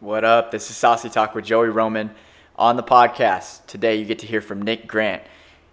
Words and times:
What 0.00 0.24
up? 0.24 0.50
This 0.50 0.68
is 0.68 0.76
Saucy 0.76 1.08
Talk 1.08 1.34
with 1.34 1.46
Joey 1.46 1.70
Roman. 1.70 2.10
On 2.56 2.76
the 2.76 2.82
podcast 2.82 3.64
today, 3.66 3.96
you 3.96 4.04
get 4.04 4.18
to 4.18 4.26
hear 4.26 4.42
from 4.42 4.60
Nick 4.60 4.86
Grant. 4.86 5.22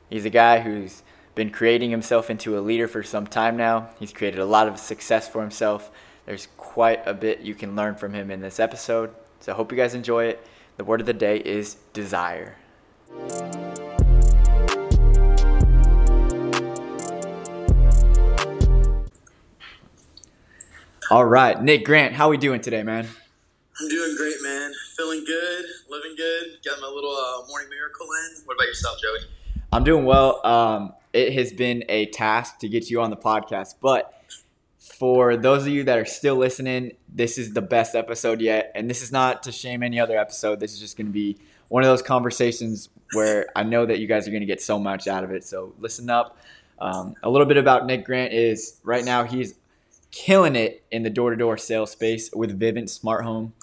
He's 0.09 0.23
a 0.23 0.29
guy 0.29 0.61
who's 0.61 1.03
been 1.35 1.49
creating 1.49 1.91
himself 1.91 2.29
into 2.29 2.57
a 2.57 2.61
leader 2.61 2.87
for 2.87 3.03
some 3.03 3.27
time 3.27 3.57
now. 3.57 3.89
He's 3.99 4.13
created 4.13 4.39
a 4.39 4.45
lot 4.45 4.69
of 4.69 4.79
success 4.79 5.27
for 5.27 5.41
himself. 5.41 5.91
There's 6.25 6.47
quite 6.55 7.05
a 7.05 7.13
bit 7.13 7.41
you 7.41 7.53
can 7.53 7.75
learn 7.75 7.95
from 7.95 8.13
him 8.13 8.31
in 8.31 8.39
this 8.39 8.61
episode. 8.61 9.13
So 9.41 9.51
I 9.51 9.55
hope 9.55 9.73
you 9.73 9.77
guys 9.77 9.93
enjoy 9.93 10.27
it. 10.27 10.47
The 10.77 10.85
word 10.85 11.01
of 11.01 11.05
the 11.05 11.11
day 11.11 11.39
is 11.39 11.75
desire. 11.91 12.55
All 21.11 21.25
right, 21.25 21.61
Nick 21.61 21.83
Grant, 21.83 22.13
how 22.13 22.29
we 22.29 22.37
doing 22.37 22.61
today, 22.61 22.83
man? 22.83 23.09
I'm 23.79 23.89
doing 23.89 24.15
great, 24.15 24.35
man. 24.41 24.71
Feeling 24.95 25.23
good, 25.25 25.65
living 25.89 26.15
good. 26.15 26.59
Got 26.63 26.79
my 26.79 26.87
little 26.87 27.15
uh, 27.15 27.47
morning 27.47 27.69
miracle 27.69 28.05
in. 28.05 28.45
What 28.45 28.55
about 28.55 28.67
yourself, 28.67 28.99
Joey? 29.01 29.27
I'm 29.71 29.83
doing 29.83 30.05
well. 30.05 30.45
Um, 30.45 30.93
it 31.13 31.33
has 31.33 31.51
been 31.51 31.83
a 31.89 32.05
task 32.07 32.59
to 32.59 32.69
get 32.69 32.91
you 32.91 33.01
on 33.01 33.09
the 33.09 33.17
podcast, 33.17 33.75
but 33.81 34.13
for 34.77 35.35
those 35.35 35.63
of 35.63 35.69
you 35.69 35.83
that 35.85 35.97
are 35.97 36.05
still 36.05 36.35
listening, 36.35 36.91
this 37.09 37.39
is 37.39 37.53
the 37.53 37.61
best 37.61 37.95
episode 37.95 38.39
yet. 38.39 38.71
And 38.75 38.87
this 38.87 39.01
is 39.01 39.11
not 39.11 39.41
to 39.43 39.51
shame 39.51 39.81
any 39.81 39.99
other 39.99 40.15
episode. 40.15 40.59
This 40.59 40.73
is 40.73 40.79
just 40.79 40.95
going 40.95 41.07
to 41.07 41.13
be 41.13 41.37
one 41.69 41.81
of 41.81 41.87
those 41.87 42.03
conversations 42.03 42.89
where 43.13 43.47
I 43.55 43.63
know 43.63 43.87
that 43.87 43.97
you 43.97 44.05
guys 44.05 44.27
are 44.27 44.31
going 44.31 44.41
to 44.41 44.47
get 44.47 44.61
so 44.61 44.77
much 44.77 45.07
out 45.07 45.23
of 45.23 45.31
it. 45.31 45.43
So 45.43 45.73
listen 45.79 46.09
up. 46.11 46.37
Um, 46.77 47.15
a 47.23 47.29
little 47.31 47.47
bit 47.47 47.57
about 47.57 47.87
Nick 47.87 48.05
Grant 48.05 48.31
is 48.31 48.79
right 48.83 49.03
now 49.03 49.23
he's 49.23 49.55
killing 50.11 50.55
it 50.55 50.83
in 50.91 51.01
the 51.01 51.09
door 51.09 51.31
to 51.31 51.35
door 51.35 51.57
sales 51.57 51.89
space 51.89 52.29
with 52.31 52.59
Vivint 52.59 52.89
Smart 52.89 53.23
Home. 53.23 53.53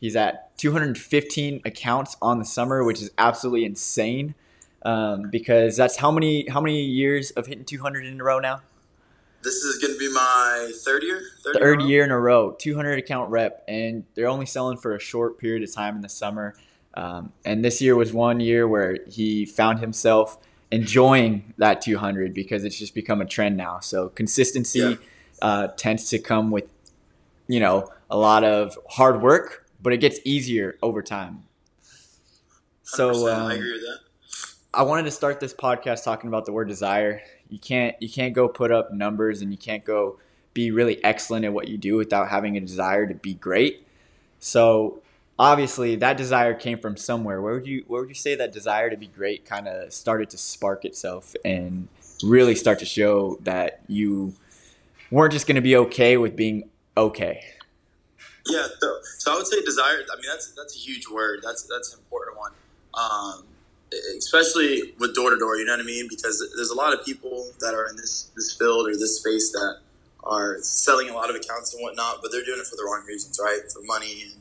He's 0.00 0.16
at 0.16 0.56
215 0.58 1.62
accounts 1.64 2.16
on 2.22 2.38
the 2.38 2.44
summer, 2.44 2.84
which 2.84 3.02
is 3.02 3.10
absolutely 3.18 3.64
insane. 3.64 4.34
Um, 4.82 5.28
because 5.30 5.76
that's 5.76 5.96
how 5.96 6.12
many 6.12 6.48
how 6.48 6.60
many 6.60 6.82
years 6.82 7.32
of 7.32 7.46
hitting 7.46 7.64
200 7.64 8.06
in 8.06 8.20
a 8.20 8.24
row 8.24 8.38
now? 8.38 8.62
This 9.42 9.54
is 9.54 9.78
going 9.78 9.92
to 9.94 9.98
be 9.98 10.12
my 10.12 10.70
third 10.84 11.02
year. 11.02 11.22
Third, 11.42 11.56
third 11.58 11.82
year 11.82 12.04
in 12.04 12.10
a 12.10 12.18
row, 12.18 12.52
200 12.52 12.98
account 12.98 13.30
rep, 13.30 13.64
and 13.66 14.04
they're 14.14 14.28
only 14.28 14.46
selling 14.46 14.76
for 14.76 14.94
a 14.94 15.00
short 15.00 15.38
period 15.38 15.62
of 15.62 15.74
time 15.74 15.96
in 15.96 16.02
the 16.02 16.08
summer. 16.08 16.54
Um, 16.94 17.32
and 17.44 17.64
this 17.64 17.80
year 17.80 17.96
was 17.96 18.12
one 18.12 18.40
year 18.40 18.66
where 18.68 18.98
he 19.08 19.46
found 19.46 19.80
himself 19.80 20.38
enjoying 20.70 21.54
that 21.58 21.80
200 21.80 22.32
because 22.32 22.64
it's 22.64 22.78
just 22.78 22.94
become 22.94 23.20
a 23.20 23.26
trend 23.26 23.56
now. 23.56 23.80
So 23.80 24.08
consistency. 24.10 24.78
Yeah 24.78 24.94
uh, 25.42 25.68
tends 25.76 26.08
to 26.10 26.18
come 26.18 26.50
with, 26.50 26.64
you 27.46 27.60
know, 27.60 27.90
a 28.10 28.16
lot 28.16 28.44
of 28.44 28.78
hard 28.88 29.22
work, 29.22 29.66
but 29.82 29.92
it 29.92 29.98
gets 29.98 30.18
easier 30.24 30.76
over 30.82 31.02
time. 31.02 31.44
So 32.82 33.28
um, 33.28 33.46
I 33.46 33.54
agree 33.54 33.72
with 33.72 33.82
that. 33.82 33.98
I 34.72 34.82
wanted 34.82 35.04
to 35.04 35.10
start 35.10 35.40
this 35.40 35.54
podcast 35.54 36.04
talking 36.04 36.28
about 36.28 36.44
the 36.44 36.52
word 36.52 36.68
desire. 36.68 37.22
You 37.48 37.58
can't 37.58 37.96
you 38.00 38.08
can't 38.08 38.34
go 38.34 38.48
put 38.48 38.70
up 38.70 38.92
numbers 38.92 39.42
and 39.42 39.50
you 39.50 39.58
can't 39.58 39.84
go 39.84 40.18
be 40.54 40.70
really 40.70 41.02
excellent 41.04 41.44
at 41.44 41.52
what 41.52 41.68
you 41.68 41.78
do 41.78 41.96
without 41.96 42.28
having 42.28 42.56
a 42.56 42.60
desire 42.60 43.06
to 43.06 43.14
be 43.14 43.34
great. 43.34 43.86
So 44.40 45.02
obviously 45.38 45.96
that 45.96 46.16
desire 46.16 46.54
came 46.54 46.78
from 46.78 46.96
somewhere. 46.96 47.40
Where 47.40 47.54
would 47.54 47.66
you 47.66 47.84
where 47.86 48.02
would 48.02 48.08
you 48.08 48.14
say 48.14 48.34
that 48.34 48.52
desire 48.52 48.90
to 48.90 48.96
be 48.96 49.06
great 49.06 49.44
kind 49.44 49.68
of 49.68 49.92
started 49.92 50.30
to 50.30 50.38
spark 50.38 50.84
itself 50.84 51.34
and 51.44 51.88
really 52.22 52.54
start 52.54 52.78
to 52.80 52.84
show 52.84 53.38
that 53.42 53.80
you 53.86 54.34
weren't 55.10 55.32
just 55.32 55.46
going 55.46 55.56
to 55.56 55.60
be 55.60 55.76
okay 55.76 56.16
with 56.16 56.36
being 56.36 56.68
okay. 56.96 57.44
Yeah, 58.46 58.66
so, 58.80 58.98
so 59.18 59.32
I 59.32 59.36
would 59.36 59.46
say 59.46 59.60
desire. 59.62 60.00
I 60.10 60.16
mean, 60.16 60.24
that's 60.26 60.52
that's 60.56 60.74
a 60.74 60.78
huge 60.78 61.08
word. 61.08 61.40
That's 61.42 61.64
that's 61.64 61.92
an 61.92 62.00
important 62.00 62.38
one, 62.38 62.52
um, 62.94 63.44
especially 64.16 64.94
with 64.98 65.14
door 65.14 65.30
to 65.30 65.38
door. 65.38 65.56
You 65.56 65.64
know 65.66 65.72
what 65.72 65.80
I 65.80 65.84
mean? 65.84 66.06
Because 66.08 66.42
there's 66.56 66.70
a 66.70 66.74
lot 66.76 66.94
of 66.94 67.04
people 67.04 67.50
that 67.60 67.74
are 67.74 67.88
in 67.88 67.96
this 67.96 68.30
this 68.36 68.56
field 68.56 68.88
or 68.88 68.92
this 68.92 69.20
space 69.20 69.52
that 69.52 69.80
are 70.24 70.58
selling 70.62 71.08
a 71.10 71.14
lot 71.14 71.30
of 71.30 71.36
accounts 71.36 71.74
and 71.74 71.82
whatnot, 71.82 72.20
but 72.22 72.32
they're 72.32 72.44
doing 72.44 72.60
it 72.60 72.66
for 72.66 72.76
the 72.76 72.84
wrong 72.84 73.04
reasons, 73.06 73.38
right? 73.42 73.60
For 73.72 73.82
money 73.82 74.24
and 74.24 74.32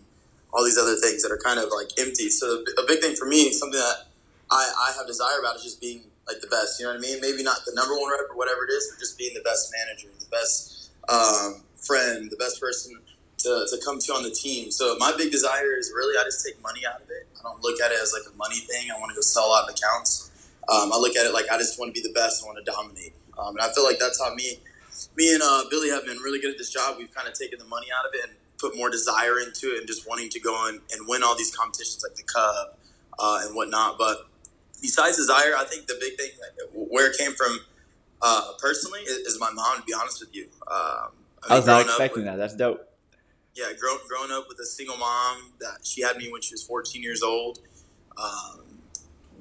all 0.54 0.64
these 0.64 0.78
other 0.78 0.96
things 0.96 1.22
that 1.24 1.32
are 1.32 1.38
kind 1.38 1.60
of 1.60 1.70
like 1.76 1.88
empty. 2.00 2.30
So 2.30 2.64
a 2.78 2.86
big 2.88 3.00
thing 3.00 3.16
for 3.16 3.26
me, 3.26 3.52
something 3.52 3.80
that 3.80 4.08
I, 4.52 4.72
I 4.90 4.98
have 4.98 5.08
desire 5.08 5.40
about 5.40 5.56
is 5.58 5.64
just 5.64 5.82
being 5.82 6.04
like 6.28 6.42
the 6.42 6.48
best. 6.48 6.80
You 6.80 6.86
know 6.86 6.94
what 6.94 7.00
I 7.00 7.02
mean? 7.02 7.22
Maybe 7.22 7.44
not 7.44 7.60
the 7.66 7.74
number 7.76 7.94
one 7.96 8.12
rep 8.12 8.30
or 8.30 8.36
whatever 8.38 8.66
it 8.66 8.72
is, 8.72 8.90
but 8.92 9.00
just 9.00 9.18
being 9.18 9.34
the 9.34 9.42
best 9.42 9.74
manager, 9.76 10.10
the 10.20 10.32
best 10.32 10.92
um, 11.10 11.64
friend, 11.76 12.30
the 12.30 12.38
best 12.38 12.60
person 12.60 13.00
to, 13.48 13.68
to 13.72 13.78
come 13.84 14.00
to 14.00 14.14
on 14.14 14.24
the 14.24 14.32
team. 14.32 14.72
So 14.72 14.96
my 15.00 15.14
big 15.18 15.32
desire 15.32 15.78
is 15.80 15.92
really 15.96 16.20
I 16.20 16.24
just 16.24 16.46
take 16.46 16.62
money 16.62 16.82
out 16.86 17.02
of 17.02 17.10
it. 17.10 17.28
I 17.40 17.44
don't 17.44 17.62
look 17.64 17.80
at 17.80 17.92
it 17.92 18.00
as 18.02 18.12
like 18.12 18.28
a 18.28 18.36
money 18.36 18.60
thing. 18.60 18.92
I 18.92 19.00
want 19.00 19.12
to 19.12 19.16
go 19.16 19.22
sell 19.22 19.56
out 19.56 19.70
of 19.70 19.76
accounts. 19.76 20.32
Um, 20.68 20.92
I 20.92 20.98
look 20.98 21.16
at 21.16 21.26
it 21.26 21.34
like 21.34 21.46
I 21.50 21.58
just 21.58 21.80
want 21.80 21.96
to 21.96 22.02
be 22.02 22.06
the 22.06 22.14
best. 22.14 22.44
I 22.44 22.48
want 22.48 22.60
to 22.60 22.70
dominate, 22.70 23.16
um, 23.38 23.56
and 23.56 23.62
I 23.62 23.72
feel 23.72 23.86
like 23.86 24.00
that's 24.00 24.20
how 24.20 24.36
me, 24.36 24.60
me 25.16 25.34
and 25.34 25.42
uh, 25.42 25.64
Billy 25.70 25.90
have 25.90 26.06
been 26.06 26.18
really 26.18 26.42
good 26.42 26.52
at 26.52 26.58
this 26.58 26.70
job. 26.70 26.98
We've 26.98 27.14
kind 27.14 27.26
of 27.26 27.34
taken 27.34 27.58
the 27.58 27.66
money 27.66 27.88
out 27.98 28.06
of 28.06 28.14
it 28.14 28.28
and 28.28 28.38
put 28.60 28.76
more 28.76 28.90
desire 28.90 29.40
into 29.40 29.74
it, 29.74 29.80
and 29.80 29.88
just 29.88 30.08
wanting 30.10 30.28
to 30.28 30.40
go 30.42 30.54
on 30.54 30.82
and 30.92 31.08
win 31.08 31.24
all 31.24 31.38
these 31.38 31.56
competitions 31.56 32.04
like 32.04 32.18
the 32.18 32.24
Cup 32.24 32.78
uh, 33.18 33.40
and 33.44 33.56
whatnot. 33.56 33.98
But 33.98 34.28
besides 34.82 35.16
desire, 35.16 35.56
I 35.56 35.64
think 35.64 35.88
the 35.88 35.98
big 36.02 36.18
thing 36.18 36.32
where 36.74 37.10
it 37.10 37.18
came 37.18 37.32
from 37.32 37.60
uh, 38.22 38.52
personally 38.60 39.02
is, 39.02 39.38
my 39.40 39.52
mom. 39.52 39.78
To 39.78 39.84
be 39.84 39.94
honest 39.94 40.20
with 40.20 40.36
you, 40.36 40.48
um, 40.68 40.68
I, 40.68 40.74
mean, 40.74 41.12
I, 41.50 41.56
was 41.56 41.66
not 41.66 41.82
expecting 41.86 42.24
with, 42.24 42.32
that. 42.32 42.38
That's 42.38 42.56
dope. 42.56 42.84
Yeah, 43.58 43.74
grow, 43.74 43.98
growing 44.08 44.32
up 44.32 44.48
with 44.48 44.60
a 44.60 44.66
single 44.66 44.98
mom 44.98 45.52
that 45.60 45.80
she 45.84 46.04
had 46.04 46.18
me 46.18 46.32
when 46.32 46.42
she 46.44 46.54
was 46.54 46.62
14 46.62 47.02
years 47.02 47.24
old. 47.24 47.58
Um, 48.16 48.62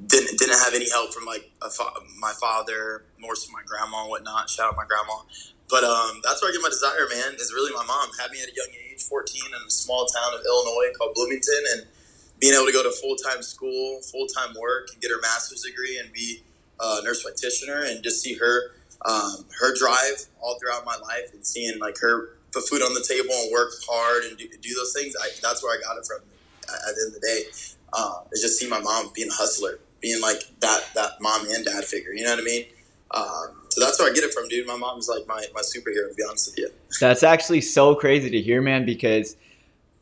didn't 0.06 0.38
didn't 0.38 0.58
have 0.58 0.72
any 0.74 0.88
help 0.88 1.12
from 1.12 1.26
like 1.26 1.50
fa- 1.70 2.00
my 2.18 2.32
father, 2.40 3.04
more 3.18 3.36
so 3.36 3.52
my 3.52 3.60
grandma 3.66 4.02
and 4.02 4.10
whatnot. 4.10 4.48
Shout 4.48 4.68
out 4.68 4.76
my 4.76 4.86
grandma. 4.86 5.20
But 5.68 5.84
um, 5.84 6.20
that's 6.24 6.40
where 6.40 6.50
I 6.50 6.52
get 6.54 6.62
my 6.62 6.70
desire, 6.70 7.06
man. 7.12 7.34
Is 7.38 7.52
really 7.52 7.74
my 7.74 7.84
mom 7.84 8.08
had 8.18 8.30
me 8.30 8.38
at 8.42 8.48
a 8.48 8.54
young 8.56 8.72
age, 8.90 9.02
14, 9.02 9.42
in 9.48 9.52
a 9.66 9.70
small 9.70 10.06
town 10.06 10.32
of 10.32 10.40
Illinois 10.46 10.92
called 10.96 11.14
Bloomington, 11.14 11.62
and 11.74 11.86
being 12.40 12.54
able 12.54 12.66
to 12.66 12.72
go 12.72 12.82
to 12.82 12.92
full 12.92 13.16
time 13.16 13.42
school, 13.42 14.00
full 14.00 14.26
time 14.28 14.54
work, 14.58 14.88
and 14.92 15.02
get 15.02 15.10
her 15.10 15.20
master's 15.20 15.62
degree 15.62 15.98
and 15.98 16.10
be 16.12 16.42
a 16.80 17.02
nurse 17.04 17.22
practitioner, 17.22 17.84
and 17.84 18.02
just 18.02 18.22
see 18.22 18.34
her 18.34 18.72
um, 19.04 19.44
her 19.60 19.74
drive 19.76 20.24
all 20.40 20.58
throughout 20.58 20.86
my 20.86 20.96
life, 21.02 21.32
and 21.34 21.44
seeing 21.44 21.78
like 21.80 21.98
her 22.00 22.36
put 22.56 22.68
food 22.68 22.82
on 22.82 22.94
the 22.94 23.04
table 23.06 23.34
and 23.34 23.52
work 23.52 23.72
hard 23.88 24.24
and 24.24 24.38
do, 24.38 24.48
do 24.48 24.74
those 24.74 24.94
things. 24.94 25.14
I, 25.20 25.28
that's 25.42 25.62
where 25.62 25.76
I 25.76 25.80
got 25.82 25.98
it 25.98 26.06
from. 26.06 26.24
At, 26.66 26.94
the 26.96 27.02
end 27.06 27.14
of 27.14 27.20
the 27.20 27.26
day, 27.26 27.42
um, 27.96 28.26
is 28.32 28.42
just 28.42 28.58
see 28.58 28.68
my 28.68 28.80
mom 28.80 29.12
being 29.14 29.28
a 29.28 29.32
hustler, 29.32 29.78
being 30.00 30.20
like 30.20 30.42
that 30.60 30.82
that 30.94 31.12
mom 31.20 31.46
and 31.48 31.64
dad 31.64 31.84
figure. 31.84 32.12
You 32.12 32.24
know 32.24 32.30
what 32.30 32.40
I 32.40 32.42
mean? 32.42 32.64
Um, 33.12 33.62
so 33.68 33.80
that's 33.80 34.00
where 34.00 34.10
I 34.10 34.14
get 34.14 34.24
it 34.24 34.34
from, 34.34 34.48
dude. 34.48 34.66
My 34.66 34.76
mom's 34.76 35.08
like 35.08 35.28
my, 35.28 35.44
my 35.54 35.60
superhero, 35.60 36.08
to 36.08 36.14
be 36.16 36.24
honest 36.28 36.50
with 36.50 36.58
you. 36.58 36.70
That's 36.98 37.22
actually 37.22 37.60
so 37.60 37.94
crazy 37.94 38.30
to 38.30 38.40
hear, 38.40 38.60
man, 38.60 38.84
because 38.84 39.36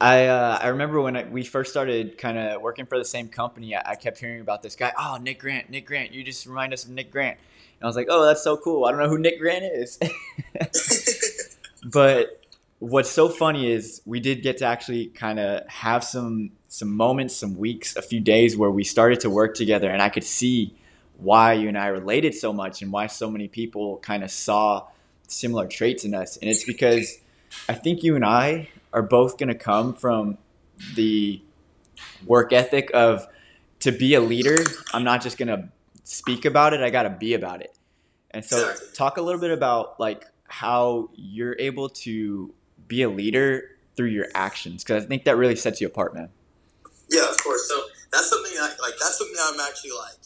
I 0.01 0.27
uh, 0.27 0.59
I 0.63 0.69
remember 0.69 1.03
when 1.03 1.17
I, 1.17 1.25
we 1.25 1.45
first 1.45 1.71
started 1.71 2.17
kind 2.17 2.39
of 2.39 2.63
working 2.63 2.87
for 2.87 2.99
the 2.99 3.05
same 3.05 3.29
company, 3.29 3.77
I, 3.77 3.83
I, 3.91 3.95
kept 3.95 4.19
hearing 4.19 4.41
about 4.41 4.63
this 4.63 4.75
guy. 4.75 4.93
Oh, 4.99 5.19
Nick 5.21 5.41
Grant, 5.41 5.69
Nick 5.69 5.87
Grant. 5.87 6.13
You 6.13 6.25
just 6.25 6.47
remind 6.47 6.73
us 6.73 6.85
of 6.85 6.91
Nick 6.91 7.11
Grant. 7.11 7.39
And 7.79 7.85
I 7.85 7.87
was 7.87 7.97
like, 7.97 8.07
oh, 8.09 8.25
that's 8.25 8.43
so 8.43 8.57
cool. 8.57 8.87
I 8.87 8.91
don't 8.91 9.01
know 9.01 9.09
who 9.09 9.19
Nick 9.19 9.39
Grant 9.39 9.65
is. 9.65 9.99
but 11.85 12.44
what's 12.84 13.11
so 13.11 13.31
funny 13.31 13.72
is 13.72 14.03
we 14.05 14.21
did 14.21 14.43
get 14.43 14.59
to 14.59 14.67
actually 14.67 15.06
kind 15.06 15.41
of 15.41 15.67
have 15.69 16.05
some 16.05 16.50
some 16.69 16.95
moments, 16.95 17.34
some 17.34 17.56
weeks, 17.56 17.97
a 17.97 18.03
few 18.03 18.21
days 18.21 18.56
where 18.56 18.71
we 18.71 18.84
started 18.84 19.21
to 19.21 19.31
work 19.31 19.55
together, 19.55 19.89
and 19.89 20.03
I 20.03 20.09
could 20.11 20.25
see 20.25 20.75
why 21.17 21.55
you 21.55 21.69
and 21.69 21.78
I 21.78 21.87
related 21.87 22.34
so 22.34 22.53
much 22.53 22.83
and 22.83 22.93
why 22.93 23.06
so 23.06 23.31
many 23.31 23.49
people 23.49 23.99
kind 23.99 24.23
of 24.23 24.31
saw 24.31 24.89
similar 25.28 25.67
traits 25.67 26.05
in 26.05 26.15
us. 26.15 26.37
And 26.37 26.50
it's 26.50 26.65
because 26.65 27.19
I 27.69 27.75
think 27.75 28.03
you 28.03 28.17
and 28.17 28.25
I 28.25 28.69
are 28.93 29.03
both 29.03 29.39
going 29.39 29.49
to 29.49 29.55
come 29.55 29.94
from 29.94 30.37
the 30.97 31.41
work 32.26 32.53
ethic 32.53 32.91
of 32.93 33.26
to 33.81 33.93
be 33.93 34.14
a 34.14 34.20
leader, 34.20 34.59
I'm 34.93 35.05
not 35.05 35.23
just 35.23 35.38
going 35.38 35.49
to 35.49 35.69
speak 36.03 36.44
about 36.44 36.75
it, 36.75 36.81
I 36.81 36.91
got 36.91 37.05
to 37.05 37.11
be 37.11 37.35
about 37.35 37.62
it. 37.62 37.75
And 38.32 38.44
so 38.44 38.75
talk 38.94 39.17
a 39.17 39.23
little 39.23 39.41
bit 39.41 39.53
about 39.53 40.00
like 40.00 40.26
how 40.49 41.11
you're 41.14 41.56
able 41.59 41.88
to 41.91 42.53
be 42.89 43.03
a 43.03 43.09
leader 43.09 43.71
through 43.97 44.09
your 44.09 44.27
actions 44.35 44.83
because 44.83 45.05
I 45.05 45.07
think 45.07 45.25
that 45.25 45.37
really 45.37 45.57
sets 45.57 45.81
you 45.81 45.87
apart, 45.87 46.15
man. 46.15 46.29
Yeah, 47.11 47.29
of 47.29 47.37
course. 47.43 47.69
So 47.69 47.81
that's 48.11 48.29
something 48.29 48.53
I, 48.59 48.75
like 48.81 48.95
that's 49.01 49.19
something 49.19 49.37
I'm 49.41 49.61
actually 49.61 49.93
like 49.93 50.25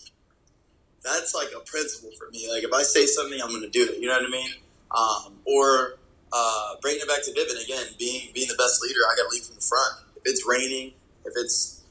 that's 1.03 1.35
like 1.35 1.49
a 1.57 1.61
principle 1.61 2.11
for 2.19 2.31
me. 2.31 2.51
Like 2.51 2.65
if 2.65 2.73
I 2.73 2.83
say 2.83 3.07
something, 3.07 3.39
I'm 3.43 3.51
going 3.51 3.63
to 3.63 3.71
do 3.71 3.85
it. 3.85 3.99
You 3.99 4.09
know 4.09 4.17
what 4.17 4.27
I 4.27 4.31
mean? 4.31 4.51
Um, 4.91 5.35
or 5.45 5.99
uh, 6.33 6.75
bringing 6.81 7.03
it 7.03 7.09
back 7.09 7.23
to 7.25 7.31
Vivint 7.31 7.63
again, 7.65 7.87
being 7.99 8.31
being 8.35 8.49
the 8.49 8.57
best 8.57 8.83
leader, 8.83 9.01
I 9.07 9.17
got 9.17 9.29
to 9.29 9.35
lead 9.35 9.43
from 9.43 9.57
the 9.57 9.63
front. 9.63 10.05
If 10.17 10.23
it's 10.27 10.47
raining, 10.47 10.93
if 11.25 11.33
it's 11.37 11.85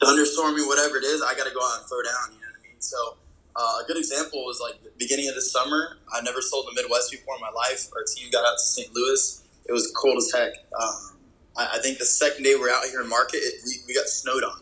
thunderstorming, 0.00 0.66
whatever 0.66 0.96
it 0.96 1.04
is, 1.04 1.22
I 1.22 1.34
got 1.34 1.46
to 1.46 1.54
go 1.54 1.60
out 1.60 1.80
and 1.80 1.88
throw 1.88 2.02
down. 2.02 2.34
You 2.34 2.40
know 2.40 2.50
what 2.50 2.60
I 2.60 2.68
mean? 2.68 2.80
So 2.80 3.16
uh, 3.56 3.82
a 3.82 3.86
good 3.86 3.96
example 3.96 4.44
was 4.44 4.60
like 4.60 4.82
the 4.82 4.90
beginning 4.98 5.28
of 5.28 5.34
the 5.34 5.42
summer. 5.42 5.98
I 6.12 6.20
never 6.22 6.40
sold 6.42 6.66
the 6.66 6.74
Midwest 6.74 7.10
before 7.10 7.36
in 7.36 7.40
my 7.40 7.50
life. 7.50 7.88
Our 7.94 8.02
team 8.02 8.30
got 8.30 8.44
out 8.44 8.58
to 8.58 8.64
St. 8.64 8.94
Louis. 8.94 9.43
It 9.66 9.72
was 9.72 9.92
cold 9.96 10.18
as 10.18 10.32
heck. 10.32 10.52
Um, 10.80 11.18
I, 11.56 11.76
I 11.76 11.78
think 11.82 11.98
the 11.98 12.04
second 12.04 12.44
day 12.44 12.54
we're 12.58 12.70
out 12.70 12.84
here 12.84 13.00
in 13.00 13.08
market, 13.08 13.38
it, 13.38 13.62
we, 13.64 13.78
we 13.88 13.94
got 13.94 14.06
snowed 14.06 14.44
on 14.44 14.60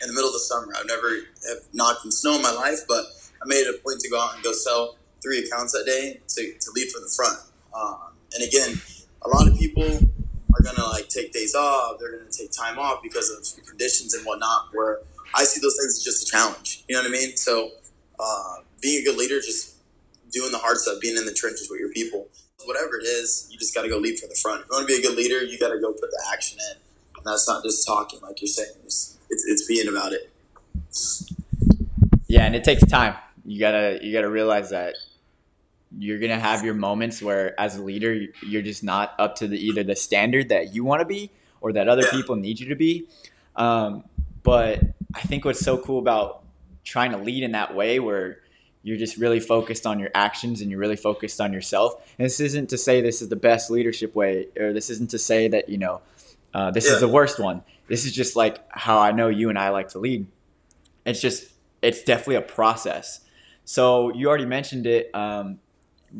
in 0.00 0.08
the 0.08 0.14
middle 0.14 0.28
of 0.28 0.34
the 0.34 0.40
summer. 0.40 0.72
I've 0.76 0.86
never 0.86 1.08
have 1.48 1.58
knocked 1.72 2.04
in 2.04 2.10
snow 2.10 2.36
in 2.36 2.42
my 2.42 2.52
life, 2.52 2.80
but 2.88 3.04
I 3.42 3.46
made 3.46 3.66
it 3.66 3.74
a 3.74 3.78
point 3.82 4.00
to 4.00 4.08
go 4.08 4.20
out 4.20 4.34
and 4.34 4.42
go 4.42 4.52
sell 4.52 4.96
three 5.22 5.40
accounts 5.40 5.72
that 5.72 5.84
day 5.84 6.20
to, 6.28 6.52
to 6.58 6.70
lead 6.74 6.90
from 6.90 7.02
the 7.02 7.12
front. 7.14 7.38
Um, 7.74 8.12
and 8.34 8.46
again, 8.46 8.80
a 9.22 9.28
lot 9.28 9.48
of 9.48 9.58
people 9.58 9.84
are 9.84 10.62
gonna 10.62 10.86
like 10.88 11.08
take 11.08 11.32
days 11.32 11.54
off. 11.54 11.98
They're 11.98 12.18
gonna 12.18 12.30
take 12.30 12.52
time 12.52 12.78
off 12.78 13.02
because 13.02 13.30
of 13.30 13.66
conditions 13.66 14.14
and 14.14 14.24
whatnot. 14.24 14.68
Where 14.72 15.00
I 15.34 15.44
see 15.44 15.60
those 15.60 15.76
things 15.76 15.98
as 15.98 16.04
just 16.04 16.28
a 16.28 16.30
challenge. 16.30 16.84
You 16.88 16.96
know 16.96 17.02
what 17.02 17.08
I 17.08 17.12
mean? 17.12 17.36
So 17.36 17.70
uh, 18.18 18.56
being 18.80 19.02
a 19.02 19.04
good 19.04 19.18
leader, 19.18 19.40
just 19.40 19.76
doing 20.30 20.52
the 20.52 20.58
hard 20.58 20.78
stuff, 20.78 21.00
being 21.00 21.16
in 21.16 21.24
the 21.24 21.34
trenches 21.34 21.68
with 21.70 21.80
your 21.80 21.90
people, 21.90 22.28
whatever 22.64 22.98
it 22.98 23.04
is, 23.04 23.48
you 23.50 23.58
just 23.58 23.74
got 23.74 23.82
to 23.82 23.88
go 23.88 23.98
lead 23.98 24.18
from 24.18 24.28
the 24.28 24.34
front. 24.34 24.62
If 24.62 24.66
you 24.68 24.76
want 24.76 24.88
to 24.88 24.94
be 24.94 25.00
a 25.00 25.02
good 25.02 25.16
leader, 25.16 25.42
you 25.44 25.58
got 25.58 25.70
to 25.70 25.78
go 25.78 25.92
put 25.92 26.10
the 26.10 26.22
action 26.32 26.58
in. 26.70 26.76
And 27.16 27.24
that's 27.26 27.48
not 27.48 27.62
just 27.62 27.86
talking, 27.86 28.20
like 28.20 28.40
you're 28.40 28.48
saying. 28.48 28.70
It's, 28.84 29.18
it's, 29.30 29.44
it's 29.46 29.66
being 29.66 29.88
about 29.88 30.12
it. 30.12 30.30
Yeah, 32.26 32.44
and 32.44 32.54
it 32.54 32.64
takes 32.64 32.84
time. 32.84 33.14
You 33.44 33.58
gotta 33.58 33.98
you 34.02 34.12
gotta 34.12 34.28
realize 34.28 34.70
that 34.70 34.94
you're 35.96 36.18
gonna 36.18 36.38
have 36.38 36.62
your 36.64 36.74
moments 36.74 37.22
where, 37.22 37.58
as 37.58 37.76
a 37.76 37.82
leader, 37.82 38.26
you're 38.46 38.62
just 38.62 38.84
not 38.84 39.14
up 39.18 39.36
to 39.36 39.48
the 39.48 39.56
either 39.56 39.82
the 39.82 39.96
standard 39.96 40.50
that 40.50 40.74
you 40.74 40.84
want 40.84 41.00
to 41.00 41.06
be 41.06 41.30
or 41.62 41.72
that 41.72 41.88
other 41.88 42.02
Yeah. 42.02 42.10
people 42.10 42.36
need 42.36 42.60
you 42.60 42.68
to 42.68 42.74
be. 42.74 43.08
Um, 43.56 44.04
but 44.42 44.80
I 45.14 45.20
think 45.22 45.46
what's 45.46 45.60
so 45.60 45.78
cool 45.78 45.98
about 45.98 46.44
trying 46.84 47.12
to 47.12 47.16
lead 47.18 47.42
in 47.42 47.52
that 47.52 47.74
way, 47.74 47.98
where 48.00 48.40
you're 48.88 48.96
just 48.98 49.16
really 49.18 49.38
focused 49.40 49.86
on 49.86 49.98
your 50.00 50.10
actions 50.14 50.60
and 50.62 50.70
you're 50.70 50.80
really 50.80 50.96
focused 50.96 51.40
on 51.40 51.52
yourself. 51.52 51.94
And 52.18 52.24
this 52.26 52.40
isn't 52.40 52.70
to 52.70 52.78
say 52.78 53.00
this 53.00 53.20
is 53.22 53.28
the 53.28 53.36
best 53.36 53.70
leadership 53.70 54.14
way, 54.14 54.46
or 54.58 54.72
this 54.72 54.88
isn't 54.90 55.10
to 55.10 55.18
say 55.18 55.46
that 55.48 55.68
you 55.68 55.78
know 55.78 56.00
uh, 56.54 56.70
this 56.70 56.86
Yeah. 56.86 56.94
is 56.94 57.00
the 57.00 57.08
worst 57.08 57.38
one. 57.38 57.62
This 57.88 58.04
is 58.06 58.12
just 58.12 58.34
like 58.36 58.58
how 58.70 58.98
I 58.98 59.12
know 59.12 59.28
you 59.28 59.48
and 59.50 59.58
I 59.58 59.68
like 59.68 59.88
to 59.90 59.98
lead. 59.98 60.26
It's 61.04 61.20
just 61.20 61.52
it's 61.82 62.02
definitely 62.02 62.36
a 62.36 62.40
process. 62.42 63.20
So 63.64 64.12
you 64.14 64.28
already 64.28 64.46
mentioned 64.46 64.86
it. 64.86 65.14
Um, 65.14 65.58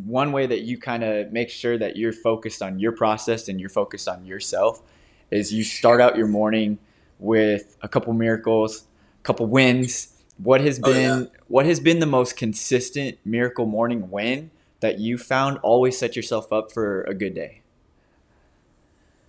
one 0.05 0.33
way 0.33 0.47
that 0.47 0.61
you 0.63 0.77
kind 0.79 1.03
of 1.03 1.33
make 1.33 1.49
sure 1.49 1.79
that 1.79 1.97
you're 1.97 2.13
focused 2.13 2.61
on 2.61 2.79
your 2.79 2.93
process 2.93 3.49
and 3.49 3.59
you're 3.59 3.71
focused 3.71 4.07
on 4.07 4.27
yourself 4.27 4.83
is 5.31 5.53
you 5.53 5.65
start 5.65 6.01
out 6.03 6.17
your 6.17 6.27
morning 6.27 6.79
with 7.19 7.77
a 7.81 7.89
couple 7.89 8.13
miracles, 8.13 8.85
a 9.21 9.23
couple 9.25 9.47
wins. 9.47 10.13
What 10.43 10.61
has 10.61 10.79
Oh, 10.83 10.93
been 10.93 11.21
yeah. 11.21 11.41
what 11.49 11.67
has 11.67 11.81
been 11.81 11.99
the 11.99 12.07
most 12.07 12.37
consistent 12.37 13.19
miracle 13.25 13.67
morning 13.67 14.11
win 14.11 14.51
that 14.81 14.99
you 14.99 15.19
found 15.19 15.59
always 15.59 15.99
set 15.99 16.15
yourself 16.15 16.53
up 16.53 16.71
for 16.73 17.03
a 17.03 17.15
good 17.15 17.35
day? 17.35 17.63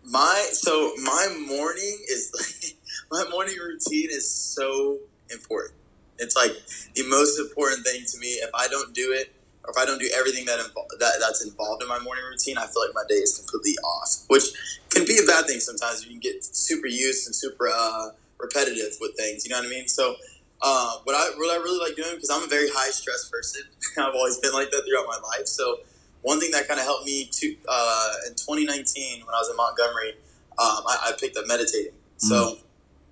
My 0.03 0.47
so 0.53 0.93
my 1.03 1.27
morning 1.47 1.97
is 2.09 2.75
my 3.11 3.25
morning 3.29 3.55
routine 3.59 4.09
is 4.11 4.29
so 4.29 4.97
important. 5.31 5.75
It's 6.19 6.35
like 6.35 6.51
the 6.95 7.03
most 7.07 7.39
important 7.39 7.85
thing 7.85 8.03
to 8.05 8.17
me. 8.19 8.27
If 8.27 8.49
I 8.53 8.67
don't 8.67 8.93
do 8.93 9.11
it, 9.13 9.33
or 9.63 9.71
if 9.71 9.77
I 9.77 9.85
don't 9.85 9.99
do 9.99 10.09
everything 10.15 10.45
that, 10.45 10.59
invol- 10.59 10.87
that 10.99 11.13
that's 11.19 11.43
involved 11.45 11.81
in 11.81 11.87
my 11.87 11.99
morning 11.99 12.23
routine, 12.29 12.57
I 12.57 12.67
feel 12.67 12.81
like 12.85 12.93
my 12.93 13.03
day 13.07 13.15
is 13.15 13.37
completely 13.37 13.77
off, 13.83 14.25
which 14.27 14.43
can 14.89 15.05
be 15.05 15.17
a 15.17 15.25
bad 15.25 15.45
thing 15.47 15.59
sometimes. 15.59 16.03
You 16.03 16.11
can 16.11 16.19
get 16.19 16.43
super 16.43 16.87
used 16.87 17.25
and 17.27 17.33
super 17.35 17.69
uh, 17.73 18.09
repetitive 18.37 18.97
with 18.99 19.15
things. 19.17 19.45
You 19.45 19.51
know 19.51 19.57
what 19.59 19.65
I 19.67 19.69
mean? 19.69 19.87
So. 19.87 20.15
Uh, 20.61 20.97
what 21.03 21.15
I 21.15 21.29
what 21.37 21.49
I 21.51 21.61
really 21.63 21.79
like 21.79 21.95
doing 21.95 22.15
because 22.15 22.29
I'm 22.29 22.43
a 22.43 22.47
very 22.47 22.67
high 22.69 22.91
stress 22.91 23.29
person. 23.29 23.63
I've 23.97 24.13
always 24.13 24.37
been 24.39 24.53
like 24.53 24.71
that 24.71 24.83
throughout 24.87 25.07
my 25.07 25.19
life. 25.29 25.47
So 25.47 25.79
one 26.21 26.39
thing 26.39 26.51
that 26.51 26.67
kind 26.67 26.79
of 26.79 26.85
helped 26.85 27.05
me 27.05 27.29
to 27.31 27.55
uh, 27.67 28.13
in 28.27 28.33
2019 28.35 29.25
when 29.25 29.33
I 29.33 29.39
was 29.39 29.49
in 29.49 29.55
Montgomery, 29.55 30.11
um, 30.59 30.83
I, 30.85 30.97
I 31.07 31.11
picked 31.19 31.37
up 31.37 31.45
meditating. 31.47 31.93
So 32.17 32.57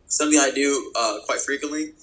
something 0.07 0.39
I 0.39 0.51
do 0.51 0.91
uh, 0.95 1.19
quite 1.25 1.39
frequently. 1.39 1.93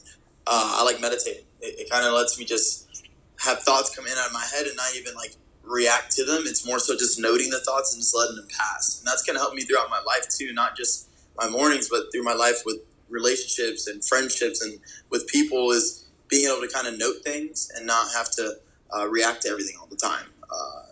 Uh, 0.47 0.79
I 0.81 0.85
like 0.85 1.01
meditating. 1.01 1.45
It, 1.61 1.81
it 1.81 1.91
kind 1.91 2.07
of 2.07 2.15
lets 2.15 2.39
me 2.39 2.45
just 2.45 3.05
have 3.41 3.61
thoughts 3.61 3.95
come 3.95 4.07
in 4.07 4.13
out 4.13 4.29
of 4.29 4.33
my 4.33 4.47
head 4.55 4.67
and 4.67 4.77
not 4.77 4.95
even 4.97 5.15
like 5.15 5.37
react 5.63 6.13
to 6.17 6.25
them. 6.25 6.43
It's 6.47 6.67
more 6.67 6.79
so 6.79 6.95
just 6.95 7.19
noting 7.19 7.51
the 7.51 7.61
thoughts 7.61 7.93
and 7.93 8.01
just 8.01 8.17
letting 8.17 8.37
them 8.37 8.49
pass. 8.49 8.99
And 8.99 9.07
that's 9.07 9.23
going 9.23 9.37
to 9.37 9.41
help 9.41 9.55
me 9.55 9.63
throughout 9.63 9.91
my 9.91 10.01
life 10.07 10.27
too, 10.29 10.53
not 10.53 10.77
just 10.77 11.09
my 11.37 11.49
mornings, 11.49 11.89
but 11.89 12.13
through 12.13 12.23
my 12.23 12.35
life 12.35 12.63
with 12.65 12.79
relationships 13.09 13.87
and 13.87 14.05
friendships 14.05 14.63
and 14.63 14.79
with 15.11 15.27
people 15.29 15.71
is 15.71 16.07
being 16.29 16.49
able 16.49 16.61
to 16.67 16.73
kind 16.73 16.87
of 16.87 16.99
note 16.99 17.17
things 17.23 17.71
and 17.77 17.87
not 17.87 18.09
have 18.13 18.31
to 18.33 18.57
uh, 18.97 19.07
react 19.09 19.43
to 19.43 19.49
everything 19.49 19.77
all 19.81 19.87
the 19.87 19.97
time. 19.97 20.27
Uh, 20.51 20.85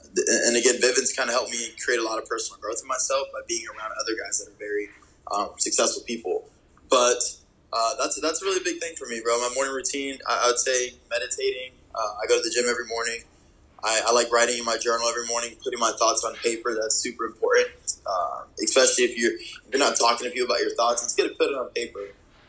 and 0.47 0.57
again, 0.57 0.75
Vivint's 0.81 1.13
kind 1.13 1.31
of 1.31 1.35
helped 1.35 1.51
me 1.51 1.71
create 1.83 1.99
a 1.99 2.05
lot 2.05 2.19
of 2.19 2.29
personal 2.29 2.61
growth 2.61 2.81
in 2.83 2.89
myself 2.89 3.29
by 3.33 3.41
being 3.49 3.65
around 3.69 3.93
other 3.93 4.13
guys 4.23 4.39
that 4.39 4.51
are 4.53 4.59
very 4.59 4.89
um, 5.31 5.51
successful 5.59 6.03
people. 6.07 6.49
But 6.91 7.23
uh, 7.73 7.95
that's 7.99 8.21
that's 8.21 8.43
a 8.43 8.45
really 8.45 8.63
big 8.63 8.81
thing 8.81 8.95
for 8.97 9.07
me, 9.09 9.21
bro. 9.25 9.39
My 9.39 9.51
morning 9.55 9.73
routine, 9.73 10.19
I, 10.29 10.45
I 10.45 10.47
would 10.49 10.59
say 10.59 10.95
meditating. 11.11 11.73
Uh, 11.95 12.15
I 12.23 12.27
go 12.29 12.37
to 12.37 12.43
the 12.43 12.55
gym 12.55 12.69
every 12.69 12.87
morning. 12.87 13.23
I, 13.85 14.03
I 14.07 14.13
like 14.13 14.33
writing 14.33 14.59
in 14.59 14.65
my 14.65 14.79
journal 14.79 15.09
every 15.09 15.27
morning, 15.27 15.57
putting 15.63 15.79
my 15.79 15.93
thoughts 15.99 16.25
on 16.25 16.35
paper. 16.37 16.77
That's 16.81 16.97
super 16.97 17.25
important, 17.25 17.69
uh, 18.07 18.45
especially 18.63 19.05
if 19.05 19.19
you're 19.19 19.35
if 19.35 19.63
you're 19.73 19.81
not 19.81 19.97
talking 19.97 20.27
to 20.27 20.33
people 20.33 20.47
about 20.47 20.61
your 20.61 20.75
thoughts. 20.75 21.03
It's 21.03 21.15
good 21.15 21.29
to 21.29 21.35
put 21.35 21.49
it 21.49 21.55
on 21.55 21.69
paper 21.71 22.01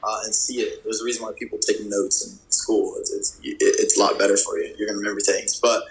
uh, 0.04 0.20
and 0.26 0.36
see 0.36 0.62
it. 0.62 0.84
There's 0.84 1.02
a 1.02 1.06
reason 1.06 1.24
why 1.24 1.32
people 1.38 1.58
take 1.58 1.78
notes 1.86 2.28
in 2.28 2.52
school. 2.52 2.96
It's 3.00 3.12
it's, 3.12 3.40
it's 3.44 3.98
a 3.98 4.00
lot 4.00 4.20
better 4.20 4.38
for 4.38 4.60
you. 4.60 4.76
You're 4.78 4.88
gonna 4.88 5.00
remember 5.00 5.22
things. 5.22 5.60
But 5.60 5.84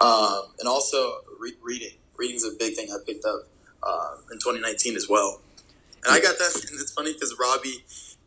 um, 0.00 0.42
and 0.58 0.68
also 0.68 1.20
re- 1.38 1.56
reading. 1.62 1.96
Reading's 2.16 2.44
a 2.44 2.50
big 2.58 2.74
thing 2.74 2.88
I 2.92 2.98
picked 3.04 3.24
up 3.24 3.48
uh, 3.82 4.16
in 4.30 4.38
2019 4.38 4.96
as 4.96 5.08
well. 5.08 5.40
And 6.04 6.14
I 6.14 6.20
got 6.20 6.38
that. 6.38 6.54
And 6.54 6.80
it's 6.80 6.92
funny 6.92 7.12
because 7.12 7.36
Robbie, 7.38 7.84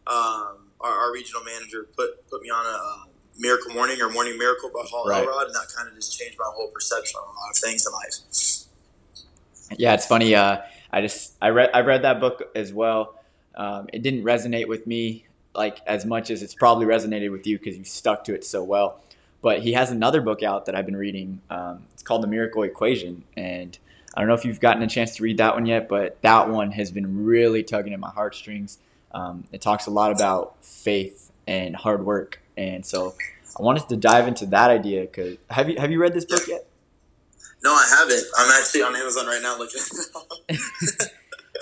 um, 0.07 0.71
our, 0.81 0.91
our 0.91 1.13
regional 1.13 1.43
manager, 1.43 1.87
put 1.95 2.27
put 2.29 2.41
me 2.41 2.49
on 2.49 2.65
a 2.65 2.69
uh, 2.69 3.14
Miracle 3.37 3.73
Morning 3.73 4.01
or 4.01 4.09
Morning 4.09 4.37
Miracle 4.37 4.69
by 4.73 4.85
Hal 4.89 5.05
Right. 5.05 5.23
Elrod, 5.23 5.47
and 5.47 5.55
that 5.55 5.67
kind 5.75 5.87
of 5.87 5.95
just 5.95 6.17
changed 6.17 6.37
my 6.39 6.45
whole 6.47 6.69
perception 6.69 7.17
on 7.19 7.35
a 7.35 7.39
lot 7.39 7.49
of 7.51 7.57
things 7.57 7.85
in 7.85 7.91
life. 7.93 9.77
Yeah, 9.77 9.93
it's 9.93 10.05
funny. 10.05 10.35
Uh, 10.35 10.59
I 10.91 11.01
just 11.01 11.35
I 11.41 11.49
read 11.49 11.71
I 11.73 11.81
read 11.81 12.03
that 12.03 12.19
book 12.19 12.43
as 12.55 12.71
well. 12.71 13.15
Um, 13.55 13.87
it 13.93 14.01
didn't 14.01 14.23
resonate 14.23 14.67
with 14.67 14.85
me 14.85 15.25
like 15.53 15.79
as 15.87 16.05
much 16.05 16.29
as 16.29 16.43
it's 16.43 16.53
probably 16.53 16.85
resonated 16.85 17.31
with 17.31 17.47
you 17.47 17.57
because 17.57 17.77
you 17.77 17.83
stuck 17.83 18.23
to 18.25 18.33
it 18.33 18.43
so 18.45 18.63
well. 18.63 18.99
But 19.41 19.59
he 19.59 19.73
has 19.73 19.91
another 19.91 20.21
book 20.21 20.43
out 20.43 20.65
that 20.65 20.75
I've 20.75 20.85
been 20.85 20.97
reading. 20.97 21.41
Um, 21.49 21.83
it's 21.93 22.03
called 22.03 22.23
The 22.23 22.27
Miracle 22.27 22.63
Equation, 22.63 23.23
and 23.37 23.77
I 24.13 24.21
don't 24.21 24.27
know 24.27 24.33
if 24.33 24.43
you've 24.43 24.59
gotten 24.59 24.81
a 24.81 24.87
chance 24.87 25.15
to 25.17 25.23
read 25.23 25.37
that 25.37 25.53
one 25.53 25.65
yet, 25.65 25.87
but 25.87 26.21
that 26.21 26.49
one 26.49 26.71
has 26.71 26.91
been 26.91 27.25
really 27.25 27.63
tugging 27.63 27.93
at 27.93 27.99
my 27.99 28.09
heartstrings. 28.09 28.79
Um, 29.11 29.45
it 29.51 29.61
talks 29.61 29.85
a 29.87 29.91
lot 29.91 30.11
about 30.11 30.55
faith 30.63 31.31
and 31.47 31.75
hard 31.75 32.05
work, 32.05 32.41
and 32.57 32.85
so 32.85 33.15
I 33.59 33.63
wanted 33.63 33.87
to 33.89 33.97
dive 33.97 34.27
into 34.27 34.45
that 34.47 34.69
idea. 34.69 35.01
Because 35.01 35.37
have 35.49 35.69
you 35.69 35.77
have 35.77 35.91
you 35.91 35.99
read 35.99 36.13
this 36.13 36.25
book 36.25 36.47
yet? 36.47 36.67
No, 37.63 37.71
I 37.71 37.85
haven't. 37.97 38.23
I'm 38.37 38.59
actually 38.59 38.83
on 38.83 38.95
Amazon 38.95 39.25
right 39.25 39.41
now 39.41 39.57
looking. 39.57 39.81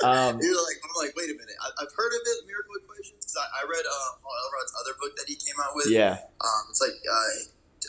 Um, 0.03 0.39
You're 0.41 0.55
like, 0.55 0.79
I'm 0.83 0.91
like, 0.99 1.15
wait 1.15 1.29
a 1.29 1.37
minute. 1.37 1.55
I, 1.61 1.69
I've 1.83 1.93
heard 1.95 2.11
of 2.11 2.21
it, 2.25 2.47
Miracle 2.47 2.75
Equations, 2.81 3.23
because 3.23 3.37
I, 3.37 3.61
I 3.61 3.63
read 3.63 3.85
uh, 3.85 4.19
Paul 4.21 4.35
Elrod's 4.43 4.73
other 4.81 4.93
book 4.99 5.15
that 5.17 5.25
he 5.27 5.35
came 5.35 5.55
out 5.63 5.75
with. 5.75 5.87
yeah. 5.87 6.19
Um, 6.41 6.61
it's 6.69 6.81
like 6.81 6.97
uh, 7.05 7.31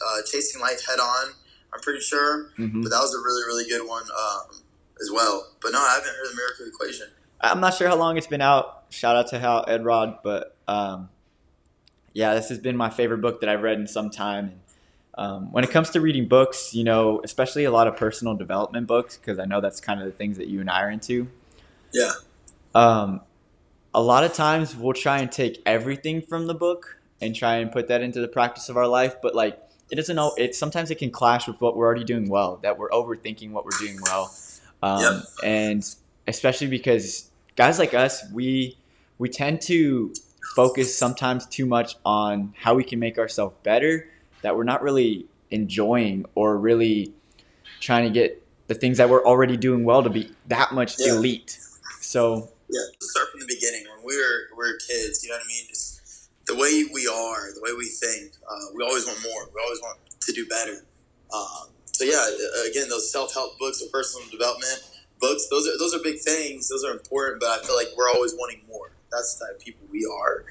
uh, 0.07 0.23
Chasing 0.31 0.61
Life 0.61 0.85
Head 0.87 1.01
On. 1.01 1.35
I'm 1.73 1.81
pretty 1.81 2.01
sure, 2.01 2.53
mhm. 2.57 2.83
but 2.83 2.91
that 2.91 3.01
was 3.01 3.15
a 3.15 3.19
really, 3.19 3.43
really 3.49 3.69
good 3.69 3.89
one 3.89 4.05
um, 4.05 4.63
as 5.03 5.11
well. 5.11 5.51
But 5.61 5.73
no, 5.73 5.81
I 5.81 5.95
haven't 5.95 6.15
heard 6.15 6.31
the 6.31 6.37
Miracle 6.37 6.67
Equation. 6.69 7.09
I'm 7.41 7.61
not 7.61 7.75
sure 7.75 7.89
how 7.89 7.97
long 7.97 8.17
it's 8.17 8.29
been 8.29 8.41
out. 8.41 8.85
Shout 8.91 9.17
out 9.17 9.27
to 9.29 9.41
Hal 9.41 9.65
Elrod, 9.67 10.19
but 10.23 10.57
um, 10.69 11.09
yeah, 12.15 12.35
this 12.35 12.49
has 12.49 12.59
been 12.59 12.77
my 12.77 12.89
favorite 12.89 13.19
book 13.21 13.41
that 13.41 13.51
I've 13.51 13.63
read 13.63 13.79
in 13.79 13.87
some 13.87 14.09
time. 14.09 14.45
And 14.47 14.61
um, 15.17 15.53
when 15.53 15.63
it 15.65 15.71
comes 15.71 15.91
to 15.91 16.01
reading 16.01 16.27
books, 16.27 16.75
you 16.75 16.85
know, 16.85 17.21
especially 17.23 17.65
a 17.65 17.71
lot 17.71 17.87
of 17.87 17.97
personal 17.97 18.35
development 18.35 18.87
books, 18.87 19.17
because 19.17 19.39
I 19.39 19.45
know 19.45 19.61
that's 19.61 19.81
kind 19.81 20.01
of 20.01 20.07
the 20.07 20.13
things 20.13 20.39
that 20.39 20.49
you 20.49 20.61
and 20.61 20.71
I 20.71 20.83
are 20.83 20.91
into. 20.91 21.29
Yeah. 21.93 22.13
Um, 22.75 23.21
a 23.95 24.03
lot 24.03 24.25
of 24.25 24.33
times 24.33 24.75
we'll 24.75 24.95
try 24.95 25.19
and 25.19 25.31
take 25.31 25.63
everything 25.67 26.23
from 26.23 26.47
the 26.47 26.55
book 26.55 26.99
and 27.21 27.35
try 27.35 27.57
and 27.57 27.71
put 27.71 27.89
that 27.89 28.01
into 28.01 28.21
the 28.21 28.29
practice 28.29 28.69
of 28.69 28.77
our 28.77 28.89
life, 28.89 29.17
but 29.23 29.35
like 29.35 29.61
it 29.91 29.97
doesn't 29.97 30.17
know. 30.17 30.35
It 30.37 30.55
sometimes 30.55 30.91
it 30.91 30.97
can 30.97 31.11
clash 31.11 31.47
with 31.47 31.61
what 31.61 31.77
we're 31.77 31.87
already 31.87 32.05
doing 32.05 32.29
well. 32.29 32.59
That 32.63 32.79
we're 32.79 32.91
overthinking 32.91 33.53
what 33.53 33.65
we're 33.65 33.79
doing 33.79 33.99
well, 34.03 34.35
um, 34.83 35.03
Yep. 35.03 35.23
and 35.45 35.95
especially 36.27 36.67
because 36.67 37.31
guys 37.55 37.79
like 37.79 37.95
us, 37.95 38.25
we 38.33 38.77
we 39.19 39.29
tend 39.29 39.61
to 39.63 40.13
focus 40.55 40.97
sometimes 40.97 41.47
too 41.47 41.67
much 41.67 41.97
on 42.05 42.53
how 42.57 42.75
we 42.75 42.85
can 42.85 42.99
make 42.99 43.19
ourselves 43.19 43.55
better 43.63 44.09
that 44.43 44.57
we're 44.57 44.65
not 44.65 44.83
really 44.83 45.27
enjoying 45.51 46.27
or 46.35 46.57
really 46.59 47.13
trying 47.81 48.05
to 48.05 48.11
get 48.11 48.43
the 48.67 48.75
things 48.75 48.99
that 48.99 49.09
we're 49.09 49.25
already 49.25 49.57
doing 49.57 49.85
well 49.85 50.03
to 50.03 50.11
be 50.11 50.31
that 50.49 50.73
much 50.73 50.97
Yeah. 50.99 51.13
elite. 51.15 51.59
So 52.01 52.51
Yeah, 52.69 52.81
start 53.01 53.31
from 53.31 53.41
the 53.41 53.47
beginning. 53.47 53.85
When 53.95 54.05
we 54.05 54.17
were 54.17 54.49
we 54.53 54.57
were 54.57 54.79
kids, 54.79 55.23
you 55.23 55.31
know 55.31 55.37
what 55.37 55.45
I 55.45 55.49
mean. 55.49 55.67
Just 55.69 56.29
the 56.47 56.55
way 56.55 56.85
we 56.93 57.07
are, 57.07 57.53
the 57.55 57.61
way 57.63 57.73
we 57.77 57.87
think, 57.89 58.33
uh, 58.49 58.57
we 58.75 58.83
always 58.85 59.07
want 59.07 59.23
more. 59.23 59.49
We 59.55 59.61
always 59.63 59.81
want 59.81 59.99
to 60.21 60.33
do 60.33 60.47
better. 60.47 60.85
Um, 61.33 61.69
so 61.93 62.05
yeah, 62.05 62.27
again, 62.71 62.89
those 62.89 63.11
self 63.13 63.33
help 63.35 63.59
books 63.59 63.83
or 63.83 63.89
personal 63.93 64.27
development 64.31 64.83
books. 65.21 65.47
Those 65.51 65.67
are 65.69 65.79
those 65.79 65.95
are 65.95 66.03
big 66.03 66.19
things. 66.21 66.69
Those 66.69 66.85
are 66.85 66.93
important, 66.93 67.41
but 67.41 67.51
I 67.51 67.63
feel 67.65 67.77
like 67.77 67.89
we're 67.97 68.11
always 68.11 68.35
wanting 68.35 68.61
more. 68.69 68.91
That's 69.15 69.37
the 69.37 69.47
type 69.47 69.57
of 69.57 69.65
people 69.65 69.87
we 69.91 70.07
are. 70.07 70.45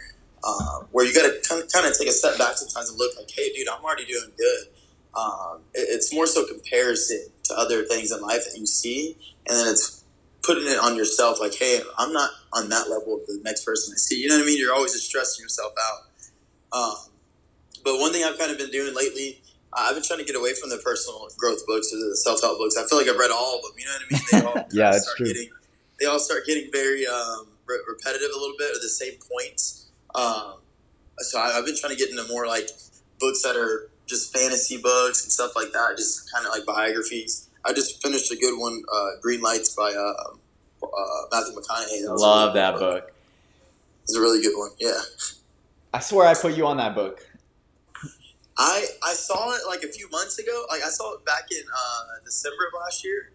Um, 0.46 0.88
where 0.92 1.06
you 1.06 1.14
got 1.14 1.24
to 1.24 1.68
kind 1.72 1.88
of 1.88 1.98
take 1.98 2.10
a 2.10 2.12
step 2.12 2.38
back 2.38 2.58
sometimes 2.58 2.90
and 2.90 3.00
look 3.00 3.16
like, 3.18 3.32
hey, 3.32 3.54
dude, 3.54 3.70
I'm 3.70 3.84
already 3.84 4.06
doing 4.06 4.30
good. 4.38 4.68
Um, 5.16 5.62
it, 5.74 5.88
it's 5.90 6.14
more 6.14 6.28
so 6.28 6.46
comparison 6.46 7.28
to 7.44 7.58
other 7.58 7.86
things 7.86 8.12
in 8.12 8.22
life 8.22 8.44
that 8.46 8.60
you 8.60 8.66
see, 8.66 9.18
and 9.48 9.58
then 9.58 9.68
it's 9.70 10.04
putting 10.44 10.68
it 10.68 10.78
on 10.78 10.96
yourself 10.96 11.40
like, 11.40 11.56
hey, 11.56 11.80
I'm 11.98 12.12
not 12.12 12.30
on 12.52 12.70
that 12.70 12.90
level 12.90 13.16
of 13.16 13.26
the 13.26 13.40
next 13.44 13.66
person 13.66 13.94
I 13.94 13.98
see. 13.98 14.22
You 14.22 14.28
know 14.28 14.36
what 14.36 14.44
I 14.44 14.46
mean? 14.46 14.60
You're 14.60 14.74
always 14.74 14.92
just 14.94 15.08
stressing 15.08 15.42
yourself 15.42 15.74
out. 15.82 16.78
Um, 16.78 16.96
but 17.84 18.00
one 18.00 18.12
thing 18.12 18.24
I've 18.24 18.38
kind 18.38 18.52
of 18.52 18.58
been 18.58 18.72
doing 18.72 18.94
lately, 18.94 19.42
I've 19.72 19.96
been 19.96 20.04
trying 20.04 20.20
to 20.20 20.26
get 20.26 20.36
away 20.36 20.54
from 20.54 20.70
the 20.70 20.78
personal 20.78 21.28
growth 21.38 21.66
books 21.66 21.92
or 21.94 21.98
the 21.98 22.16
self 22.18 22.42
help 22.42 22.58
books. 22.58 22.78
I 22.78 22.86
feel 22.88 22.98
like 22.98 23.08
I've 23.08 23.18
read 23.18 23.32
all 23.32 23.58
of 23.58 23.64
them. 23.64 23.72
You 23.78 23.86
know 23.86 23.92
what 23.92 24.02
I 24.04 24.14
mean? 24.14 24.22
They 24.32 24.48
all 24.48 24.68
yeah, 24.72 24.92
that's 24.92 25.16
true. 25.16 25.28
Getting, 25.28 25.50
they 26.00 26.06
all 26.06 26.20
start 26.20 26.46
getting 26.46 26.72
very 26.72 27.08
um, 27.08 27.48
re- 27.74 27.84
repetitive 27.88 28.30
a 28.36 28.40
little 28.40 28.56
bit, 28.58 28.72
or 28.76 28.80
the 28.80 28.90
same 28.90 29.14
points. 29.32 29.88
Um, 30.16 30.56
so 31.20 31.40
I, 31.40 31.52
have 31.54 31.66
been 31.66 31.78
trying 31.78 31.94
to 31.94 31.98
get 31.98 32.10
into 32.10 32.28
more 32.28 32.48
like 32.48 32.70
books 33.20 33.42
that 33.44 33.56
are 33.56 33.90
just 34.06 34.34
fantasy 34.34 34.78
books 34.78 35.24
and 35.24 35.32
stuff 35.32 35.56
like 35.56 35.72
that, 35.72 35.98
just 35.98 36.32
kind 36.32 36.46
of 36.46 36.52
like 36.52 36.66
biographies. 36.66 37.50
I 37.66 37.74
just 37.74 38.02
finished 38.02 38.32
a 38.32 38.36
good 38.36 38.60
one, 38.60 38.84
uh, 38.92 39.10
Green 39.22 39.42
Lights 39.42 39.76
by 39.76 39.94
uh, 39.94 40.34
uh, 40.84 41.22
Matthew 41.32 41.56
McConaughey. 41.56 42.06
That 42.06 42.16
Love 42.18 42.54
that 42.54 42.74
book. 42.74 43.08
book. 43.08 43.14
It's 44.04 44.16
a 44.16 44.20
really 44.20 44.42
good 44.42 44.58
one. 44.58 44.72
Yeah. 44.80 45.00
I 45.94 46.00
swear 46.00 46.28
I 46.28 46.34
put 46.34 46.58
you 46.58 46.66
on 46.68 46.78
that 46.78 46.96
book. 46.96 47.26
I 48.58 48.86
I 49.04 49.14
saw 49.14 49.54
it 49.56 49.62
like 49.68 49.84
a 49.84 49.88
few 49.88 50.10
months 50.10 50.38
ago. 50.38 50.66
Like 50.70 50.82
I 50.84 50.90
saw 50.90 51.14
it 51.16 51.26
back 51.26 51.48
in 51.52 51.64
uh, 51.64 52.04
December 52.24 52.68
of 52.68 52.82
last 52.82 53.04
year, 53.04 53.32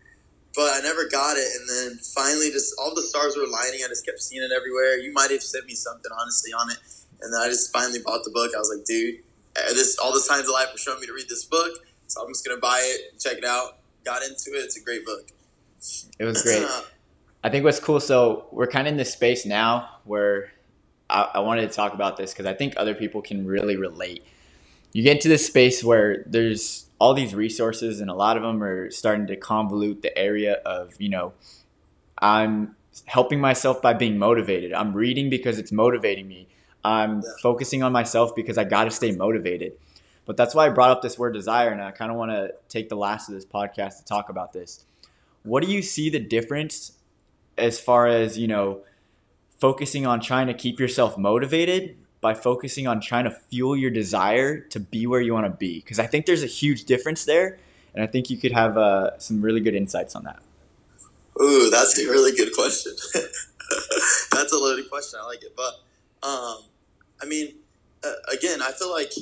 but 0.58 0.74
I 0.74 0.80
never 0.80 1.08
got 1.08 1.36
it. 1.36 1.46
And 1.54 1.68
then 1.70 1.98
finally, 1.98 2.50
just 2.50 2.74
all 2.80 2.92
the 2.92 3.02
stars 3.02 3.36
were 3.36 3.44
aligning. 3.44 3.78
I 3.84 3.88
just 3.88 4.04
kept 4.04 4.20
seeing 4.20 4.42
it 4.42 4.50
everywhere. 4.50 4.98
You 4.98 5.12
might 5.12 5.30
have 5.30 5.40
sent 5.40 5.66
me 5.66 5.74
something 5.74 6.10
honestly 6.20 6.50
on 6.52 6.68
it, 6.72 6.78
and 7.22 7.32
then 7.32 7.40
I 7.40 7.46
just 7.46 7.72
finally 7.72 8.00
bought 8.04 8.24
the 8.24 8.32
book. 8.32 8.50
I 8.56 8.58
was 8.58 8.74
like, 8.76 8.84
dude, 8.84 9.20
uh, 9.56 9.72
this 9.74 9.96
all 9.98 10.12
the 10.12 10.18
signs 10.18 10.48
of 10.48 10.52
life 10.52 10.66
were 10.72 10.78
showing 10.78 11.00
me 11.00 11.06
to 11.06 11.12
read 11.12 11.28
this 11.28 11.44
book, 11.44 11.78
so 12.08 12.20
I'm 12.22 12.28
just 12.28 12.44
gonna 12.44 12.60
buy 12.60 12.80
it, 12.82 13.20
check 13.20 13.38
it 13.38 13.44
out. 13.44 13.78
Got 14.02 14.24
into 14.24 14.50
it. 14.58 14.64
It's 14.64 14.76
a 14.76 14.82
great 14.82 15.06
book. 15.06 15.28
It 16.18 16.24
was 16.24 16.42
great. 16.42 16.66
I 17.44 17.50
think 17.50 17.62
what's 17.64 17.78
cool. 17.78 18.00
So 18.00 18.48
we're 18.50 18.66
kind 18.66 18.88
of 18.88 18.92
in 18.92 18.98
this 18.98 19.12
space 19.12 19.46
now 19.46 19.88
where 20.02 20.50
I, 21.08 21.30
I 21.34 21.38
wanted 21.38 21.70
to 21.70 21.76
talk 21.76 21.94
about 21.94 22.16
this 22.16 22.32
because 22.32 22.46
I 22.46 22.54
think 22.54 22.74
other 22.76 22.94
people 22.94 23.22
can 23.22 23.46
really 23.46 23.76
relate. 23.76 24.24
You 24.92 25.04
get 25.04 25.18
into 25.18 25.28
this 25.28 25.46
space 25.46 25.84
where 25.84 26.24
there's 26.26 26.87
all 26.98 27.14
these 27.14 27.34
resources, 27.34 28.00
and 28.00 28.10
a 28.10 28.14
lot 28.14 28.36
of 28.36 28.42
them 28.42 28.62
are 28.62 28.90
starting 28.90 29.26
to 29.28 29.36
convolute 29.36 30.02
the 30.02 30.16
area 30.16 30.54
of 30.64 30.94
you 30.98 31.08
know, 31.08 31.32
I'm 32.20 32.76
helping 33.06 33.40
myself 33.40 33.80
by 33.80 33.94
being 33.94 34.18
motivated. 34.18 34.72
I'm 34.72 34.92
reading 34.92 35.30
because 35.30 35.58
it's 35.58 35.72
motivating 35.72 36.26
me. 36.26 36.48
I'm 36.84 37.16
yeah. 37.16 37.28
focusing 37.42 37.82
on 37.82 37.92
myself 37.92 38.34
because 38.34 38.58
I 38.58 38.64
got 38.64 38.84
to 38.84 38.90
stay 38.90 39.12
motivated. 39.12 39.74
But 40.26 40.36
that's 40.36 40.54
why 40.54 40.66
I 40.66 40.68
brought 40.68 40.90
up 40.90 41.00
this 41.02 41.18
word 41.18 41.32
desire, 41.32 41.70
and 41.70 41.80
I 41.82 41.90
kind 41.90 42.10
of 42.10 42.16
want 42.18 42.32
to 42.32 42.52
take 42.68 42.88
the 42.88 42.96
last 42.96 43.28
of 43.28 43.34
this 43.34 43.46
podcast 43.46 43.98
to 43.98 44.04
talk 44.04 44.28
about 44.28 44.52
this. 44.52 44.84
What 45.42 45.64
do 45.64 45.70
you 45.70 45.80
see 45.80 46.10
the 46.10 46.18
difference 46.18 46.92
as 47.56 47.80
far 47.80 48.06
as, 48.06 48.36
you 48.36 48.46
know, 48.46 48.82
focusing 49.58 50.06
on 50.06 50.20
trying 50.20 50.46
to 50.46 50.54
keep 50.54 50.78
yourself 50.78 51.16
motivated 51.16 51.96
by 52.20 52.34
focusing 52.34 52.86
on 52.86 53.00
trying 53.00 53.24
to 53.24 53.30
fuel 53.30 53.76
your 53.76 53.90
desire 53.90 54.60
to 54.60 54.80
be 54.80 55.06
where 55.06 55.20
you 55.20 55.32
want 55.32 55.46
to 55.46 55.50
be? 55.50 55.80
Because 55.80 55.98
I 55.98 56.06
think 56.06 56.26
there's 56.26 56.42
a 56.42 56.46
huge 56.46 56.84
difference 56.84 57.24
there, 57.24 57.58
and 57.94 58.02
I 58.02 58.06
think 58.06 58.30
you 58.30 58.36
could 58.36 58.52
have 58.52 58.76
uh, 58.76 59.18
some 59.18 59.40
really 59.40 59.60
good 59.60 59.74
insights 59.74 60.14
on 60.14 60.24
that. 60.24 60.40
Ooh, 61.40 61.70
that's 61.70 61.98
a 61.98 62.04
really 62.04 62.36
good 62.36 62.52
question. 62.54 62.92
that's 64.32 64.52
a 64.52 64.58
loaded 64.58 64.90
question. 64.90 65.20
I 65.22 65.26
like 65.26 65.42
it, 65.42 65.54
but 65.56 65.74
um, 66.26 66.62
I 67.22 67.26
mean, 67.26 67.54
uh, 68.04 68.12
again, 68.32 68.60
I 68.62 68.72
feel 68.72 68.90
like 68.90 69.12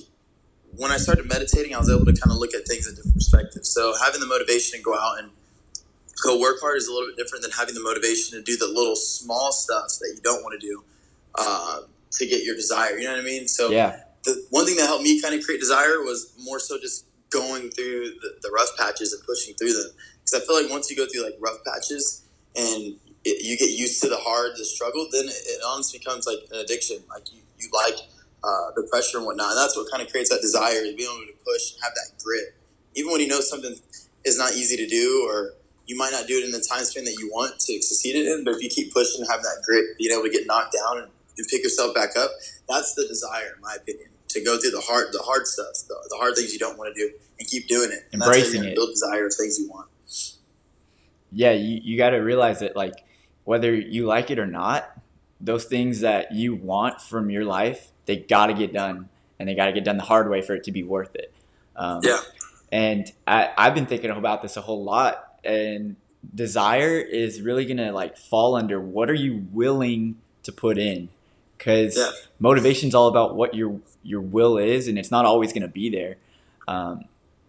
when 0.77 0.91
I 0.91 0.97
started 0.97 1.29
meditating, 1.29 1.75
I 1.75 1.79
was 1.79 1.91
able 1.91 2.05
to 2.07 2.13
kind 2.13 2.31
of 2.31 2.39
look 2.39 2.55
at 2.55 2.67
things 2.67 2.87
in 2.87 2.95
different 2.95 3.15
perspectives. 3.15 3.69
So 3.69 3.95
having 4.03 4.21
the 4.21 4.27
motivation 4.27 4.79
to 4.79 4.83
go 4.83 4.95
out 4.95 5.19
and 5.19 5.31
go 6.23 6.41
work 6.41 6.61
hard 6.61 6.77
is 6.77 6.89
a 6.89 6.93
little 6.93 7.09
bit 7.09 7.17
different 7.17 7.43
than 7.43 7.53
having 7.53 7.75
the 7.75 7.83
motivation 7.83 8.39
to 8.39 8.43
do 8.43 8.57
the 8.57 8.67
little 8.67 8.97
small 8.97 9.53
stuff 9.53 9.89
that 10.01 10.13
you 10.15 10.21
don't 10.23 10.43
want 10.43 10.59
to 10.59 10.67
do 10.67 10.85
uh, 11.35 11.81
to 12.17 12.27
get 12.27 12.45
your 12.45 12.55
desire. 12.55 12.99
You 12.99 13.05
know 13.05 13.13
what 13.13 13.21
I 13.21 13.25
mean? 13.25 13.49
So 13.49 13.71
yeah. 13.71 14.01
the 14.25 14.45
one 14.51 14.67
thing 14.67 14.77
that 14.77 14.87
helped 14.87 15.05
me 15.05 15.21
kind 15.21 15.35
of 15.35 15.45
create 15.45 15.61
desire 15.61 16.01
was 16.01 16.33
more 16.43 16.59
so 16.59 16.79
just 16.81 17.07
going 17.31 17.71
through 17.71 18.15
the, 18.23 18.37
the 18.43 18.51
rough 18.55 18.71
patches 18.79 19.13
and 19.13 19.23
pushing 19.27 19.55
through 19.55 19.73
them. 19.73 19.91
Because 20.21 20.43
I 20.43 20.47
feel 20.47 20.63
like 20.63 20.71
once 20.71 20.91
you 20.91 20.97
go 20.97 21.07
through 21.07 21.25
like 21.25 21.37
rough 21.41 21.59
patches 21.65 22.25
and 22.55 22.97
it, 23.25 23.45
you 23.45 23.57
get 23.57 23.71
used 23.71 24.03
to 24.03 24.09
the 24.09 24.17
hard, 24.17 24.53
the 24.57 24.65
struggle, 24.65 25.09
then 25.11 25.25
it, 25.25 25.37
it 25.47 25.61
honestly 25.67 25.99
becomes 25.99 26.27
like 26.27 26.39
an 26.53 26.61
addiction. 26.61 26.99
Like 27.09 27.33
you, 27.33 27.41
you 27.59 27.69
like 27.73 27.99
uh, 28.43 28.71
the 28.77 28.87
pressure 28.91 29.19
and 29.19 29.27
whatnot. 29.27 29.51
And 29.51 29.59
that's 29.59 29.77
what 29.77 29.91
kind 29.91 30.03
of 30.03 30.11
creates 30.11 30.31
that 30.31 30.41
desire 30.41 30.85
is 30.85 30.95
being 30.95 31.11
able 31.11 31.27
to 31.27 31.39
push 31.45 31.75
and 31.75 31.83
have 31.83 31.93
that 31.95 32.23
grit. 32.23 32.55
Even 32.95 33.13
when 33.13 33.21
you 33.21 33.29
know 33.29 33.41
something 33.41 33.75
is 34.25 34.39
not 34.39 34.53
easy 34.53 34.77
to 34.77 34.87
do 34.87 35.27
or 35.29 35.55
you 35.87 35.97
might 35.97 36.11
not 36.11 36.27
do 36.27 36.39
it 36.39 36.45
in 36.45 36.51
the 36.51 36.61
time 36.61 36.85
span 36.85 37.05
that 37.05 37.17
you 37.19 37.31
want 37.33 37.59
to 37.61 37.83
succeed 37.83 38.17
in, 38.17 38.45
but 38.45 38.55
if 38.55 38.63
you 38.63 38.69
keep 38.69 38.93
pushing 38.93 39.21
and 39.21 39.31
have 39.31 39.43
that 39.43 39.63
grit, 39.65 39.97
being 39.99 40.13
able 40.13 40.25
to 40.25 40.31
get 40.31 40.47
knocked 40.47 40.75
down 40.75 41.03
and, 41.03 41.11
and 41.37 41.47
pick 41.49 41.63
yourself 41.63 41.95
back 41.95 42.17
up, 42.17 42.31
that's 42.69 42.95
the 42.95 43.07
desire, 43.07 43.55
in 43.55 43.61
my 43.61 43.77
opinion, 43.77 44.09
to 44.29 44.43
go 44.43 44.59
through 44.59 44.71
the 44.71 44.81
hard, 44.81 45.09
the 45.13 45.23
hard 45.23 45.47
stuff, 45.47 45.73
the, 45.89 45.97
the 46.11 46.17
hard 46.17 46.35
things 46.37 46.53
you 46.53 46.59
don't 46.59 46.79
want 46.79 46.95
to 46.95 47.01
do, 47.01 47.13
and 47.39 47.49
keep 47.49 47.69
doing 47.69 47.91
it. 47.93 48.07
And 48.13 48.23
Embracing 48.23 48.65
it. 48.65 48.75
Build 48.75 48.91
desire 48.91 49.27
of 49.27 49.35
things 49.35 49.59
you 49.59 49.69
want. 49.69 49.89
Yeah, 51.33 51.53
you, 51.53 51.81
you 51.83 51.97
got 51.99 52.11
to 52.11 52.19
realize 52.19 52.61
that, 52.61 52.77
like, 52.77 52.95
whether 53.45 53.75
you 53.75 54.07
like 54.07 54.31
it 54.31 54.39
or 54.39 54.47
not, 54.47 54.91
those 55.41 55.65
things 55.65 56.01
that 56.01 56.33
you 56.33 56.55
want 56.55 57.01
from 57.01 57.31
your 57.31 57.45
life, 57.45 57.93
they 58.07 58.17
got 58.17 58.47
to 58.47 58.55
get 58.55 58.73
done, 58.73 59.09
and 59.39 59.49
they 59.49 59.55
got 59.55 59.67
to 59.67 59.73
get 59.73 59.85
done 59.85 59.97
the 59.97 60.05
hard 60.05 60.31
way 60.31 60.41
for 60.41 60.55
it 60.55 60.65
to 60.65 60.73
be 60.73 60.83
worth 60.83 61.15
it. 61.15 61.33
Um, 61.77 62.01
yeah. 62.03 62.21
And 62.73 63.11
I, 63.27 63.51
I've 63.57 63.75
been 63.75 63.87
thinking 63.87 64.11
about 64.11 64.43
this 64.43 64.57
a 64.57 64.61
whole 64.61 64.83
lot 64.83 65.39
and 65.45 65.97
desire 66.35 66.99
is 66.99 67.41
really 67.41 67.65
gonna 67.65 67.93
like 67.93 68.17
fall 68.17 68.57
under 68.57 68.81
what 68.81 69.09
are 69.09 69.15
you 69.15 69.47
willing 69.53 70.17
to 70.43 70.53
put 70.53 70.79
in 70.79 71.09
because 71.57 71.97
yeah. 71.97 72.11
motivation 72.39 72.89
is 72.89 72.95
all 72.95 73.09
about 73.09 73.37
what 73.37 73.55
your 73.55 73.81
your 74.03 74.21
will 74.21 74.59
is 74.59 74.89
and 74.89 74.99
it's 74.99 75.11
not 75.11 75.25
always 75.25 75.53
going 75.53 75.63
to 75.63 75.69
be 75.69 75.91
there 75.91 76.17
um, 76.69 77.05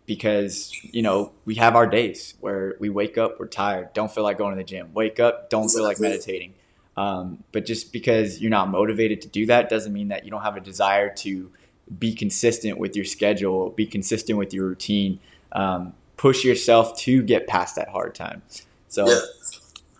because 0.05 0.71
you 0.83 1.01
know 1.01 1.31
we 1.45 1.55
have 1.55 1.75
our 1.75 1.87
days 1.87 2.35
where 2.39 2.75
we 2.79 2.89
wake 2.89 3.17
up 3.17 3.39
we're 3.39 3.47
tired 3.47 3.93
don't 3.93 4.11
feel 4.11 4.23
like 4.23 4.37
going 4.37 4.55
to 4.55 4.57
the 4.57 4.67
gym 4.67 4.93
wake 4.93 5.19
up 5.19 5.49
don't 5.49 5.69
feel 5.69 5.83
like 5.83 5.99
meditating 5.99 6.53
um, 6.95 7.43
but 7.51 7.65
just 7.65 7.93
because 7.93 8.41
you're 8.41 8.49
not 8.49 8.69
motivated 8.69 9.21
to 9.21 9.27
do 9.27 9.45
that 9.45 9.69
doesn't 9.69 9.93
mean 9.93 10.07
that 10.07 10.25
you 10.25 10.31
don't 10.31 10.41
have 10.41 10.57
a 10.57 10.61
desire 10.61 11.13
to 11.13 11.51
be 11.99 12.13
consistent 12.13 12.77
with 12.77 12.95
your 12.95 13.05
schedule 13.05 13.69
be 13.69 13.85
consistent 13.85 14.37
with 14.37 14.53
your 14.53 14.67
routine 14.67 15.19
um, 15.51 15.93
push 16.17 16.43
yourself 16.43 16.97
to 16.97 17.21
get 17.21 17.47
past 17.47 17.75
that 17.75 17.89
hard 17.89 18.13
time. 18.15 18.41
So 18.89 19.07
yeah, 19.07 19.19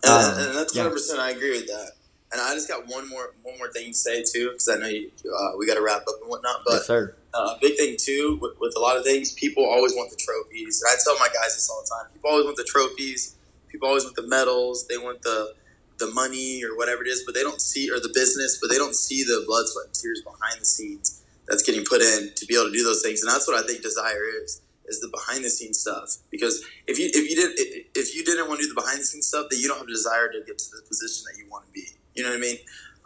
and, 0.04 0.12
um, 0.12 0.46
and 0.46 0.56
that's 0.56 0.76
hundred 0.76 0.88
yeah. 0.88 0.92
percent. 0.92 1.20
I 1.20 1.30
agree 1.30 1.52
with 1.52 1.66
that. 1.68 1.92
And 2.30 2.40
I 2.40 2.52
just 2.52 2.68
got 2.68 2.86
one 2.86 3.08
more 3.08 3.34
one 3.42 3.56
more 3.58 3.72
thing 3.72 3.88
to 3.88 3.94
say 3.94 4.22
too, 4.22 4.50
because 4.50 4.68
I 4.68 4.76
know 4.76 4.86
you, 4.86 5.10
uh, 5.24 5.56
we 5.56 5.66
got 5.66 5.74
to 5.74 5.82
wrap 5.82 6.02
up 6.02 6.16
and 6.20 6.28
whatnot. 6.28 6.60
But 6.66 6.74
yes, 6.74 6.86
uh, 7.32 7.56
big 7.60 7.76
thing 7.76 7.96
too 7.98 8.38
with, 8.40 8.52
with, 8.60 8.74
a 8.76 8.80
lot 8.80 8.96
of 8.96 9.04
things, 9.04 9.32
people 9.32 9.64
always 9.64 9.94
want 9.94 10.10
the 10.10 10.16
trophies. 10.16 10.82
And 10.82 10.92
I 10.92 10.96
tell 11.02 11.18
my 11.18 11.28
guys 11.28 11.54
this 11.54 11.70
all 11.70 11.82
the 11.82 11.88
time. 11.88 12.12
People 12.12 12.30
always 12.30 12.44
want 12.44 12.56
the 12.56 12.68
trophies. 12.68 13.36
People 13.68 13.88
always 13.88 14.04
want 14.04 14.16
the 14.16 14.26
medals. 14.26 14.86
They 14.88 14.98
want 14.98 15.22
the 15.22 15.54
the 15.98 16.10
money 16.12 16.62
or 16.62 16.76
whatever 16.76 17.02
it 17.02 17.08
is, 17.08 17.24
but 17.24 17.34
they 17.34 17.42
don't 17.42 17.60
see 17.60 17.90
or 17.90 17.98
the 17.98 18.12
business, 18.14 18.58
but 18.60 18.70
they 18.70 18.76
don't 18.76 18.94
see 18.94 19.24
the 19.24 19.44
blood, 19.46 19.66
sweat, 19.66 19.86
and 19.86 19.94
tears 19.94 20.22
behind 20.22 20.60
the 20.60 20.64
scenes 20.64 21.24
that's 21.48 21.62
getting 21.62 21.84
put 21.84 22.02
in 22.02 22.30
to 22.36 22.46
be 22.46 22.54
able 22.54 22.66
to 22.66 22.72
do 22.72 22.84
those 22.84 23.02
things. 23.02 23.22
And 23.22 23.30
that's 23.30 23.48
what 23.48 23.56
I 23.58 23.66
think 23.66 23.82
desire 23.82 24.22
is 24.44 24.60
is 24.88 25.00
the 25.00 25.08
behind 25.08 25.44
the 25.44 25.50
scenes 25.50 25.78
stuff. 25.78 26.16
Because 26.30 26.64
if 26.86 26.98
you 26.98 27.10
if 27.12 27.28
you 27.28 27.36
did 27.36 27.52
if 27.94 28.14
you 28.14 28.24
didn't 28.24 28.48
want 28.48 28.60
to 28.60 28.66
do 28.66 28.74
the 28.74 28.80
behind 28.80 29.00
the 29.00 29.04
scenes 29.04 29.26
stuff, 29.26 29.46
then 29.50 29.60
you 29.60 29.68
don't 29.68 29.78
have 29.78 29.86
a 29.86 29.90
desire 29.90 30.28
to 30.28 30.40
get 30.46 30.58
to 30.58 30.70
the 30.76 30.82
position 30.88 31.24
that 31.28 31.38
you 31.38 31.50
want 31.50 31.66
to 31.66 31.72
be. 31.72 31.86
You 32.18 32.24
know 32.24 32.30
what 32.30 32.36
I 32.36 32.40
mean? 32.40 32.56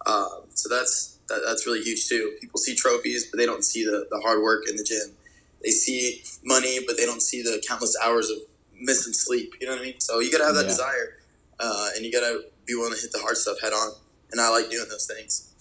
Um, 0.06 0.44
so 0.54 0.68
that's 0.68 1.18
that, 1.28 1.42
that's 1.46 1.66
really 1.66 1.82
huge 1.82 2.08
too. 2.08 2.36
People 2.40 2.58
see 2.58 2.74
trophies, 2.74 3.30
but 3.30 3.38
they 3.38 3.46
don't 3.46 3.64
see 3.64 3.84
the, 3.84 4.06
the 4.10 4.20
hard 4.20 4.42
work 4.42 4.68
in 4.68 4.76
the 4.76 4.82
gym. 4.82 5.14
They 5.62 5.70
see 5.70 6.22
money, 6.44 6.80
but 6.86 6.96
they 6.96 7.06
don't 7.06 7.22
see 7.22 7.42
the 7.42 7.62
countless 7.66 7.96
hours 8.02 8.30
of 8.30 8.38
missing 8.80 9.12
sleep. 9.12 9.54
You 9.60 9.68
know 9.68 9.74
what 9.74 9.82
I 9.82 9.84
mean? 9.84 10.00
So 10.00 10.18
you 10.18 10.32
got 10.32 10.38
to 10.38 10.44
have 10.44 10.54
that 10.54 10.62
yeah. 10.62 10.68
desire, 10.68 11.18
uh, 11.60 11.90
and 11.94 12.04
you 12.04 12.10
got 12.10 12.20
to 12.20 12.44
be 12.66 12.74
willing 12.74 12.94
to 12.94 13.00
hit 13.00 13.12
the 13.12 13.20
hard 13.20 13.36
stuff 13.36 13.60
head 13.60 13.72
on. 13.72 13.92
And 14.32 14.40
I 14.40 14.48
like 14.48 14.70
doing 14.70 14.88
those 14.88 15.06
things. 15.06 15.52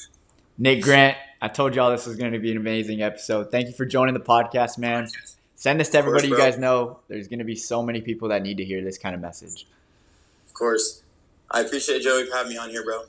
Nick 0.57 0.81
Grant, 0.81 1.17
I 1.41 1.49
told 1.49 1.75
y'all 1.75 1.91
this 1.91 2.05
was 2.05 2.15
going 2.15 2.31
to 2.31 2.39
be 2.39 2.51
an 2.51 2.57
amazing 2.57 3.01
episode. 3.01 3.51
Thank 3.51 3.67
you 3.67 3.73
for 3.73 3.85
joining 3.85 4.13
the 4.13 4.19
podcast, 4.21 4.77
man. 4.77 5.07
Send 5.55 5.79
this 5.79 5.89
to 5.89 5.97
everybody 5.97 6.27
course, 6.27 6.39
you 6.39 6.43
guys 6.51 6.57
know. 6.57 6.99
There's 7.07 7.27
going 7.27 7.39
to 7.39 7.45
be 7.45 7.55
so 7.55 7.83
many 7.83 8.01
people 8.01 8.29
that 8.29 8.41
need 8.41 8.57
to 8.57 8.65
hear 8.65 8.83
this 8.83 8.97
kind 8.97 9.13
of 9.13 9.21
message. 9.21 9.67
Of 10.47 10.53
course. 10.53 11.03
I 11.51 11.61
appreciate 11.61 12.01
Joey 12.01 12.25
for 12.25 12.35
having 12.35 12.53
me 12.53 12.57
on 12.57 12.69
here, 12.69 12.83
bro. 12.83 13.03